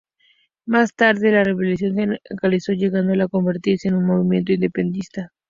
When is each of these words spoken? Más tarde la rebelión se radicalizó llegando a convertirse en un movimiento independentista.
Más 0.65 0.95
tarde 0.95 1.31
la 1.31 1.43
rebelión 1.43 1.77
se 1.77 1.89
radicalizó 2.31 2.73
llegando 2.73 3.23
a 3.23 3.27
convertirse 3.27 3.87
en 3.87 3.93
un 3.93 4.07
movimiento 4.07 4.51
independentista. 4.51 5.31